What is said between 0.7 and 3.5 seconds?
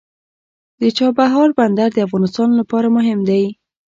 د چابهار بندر د افغانستان لپاره مهم دی.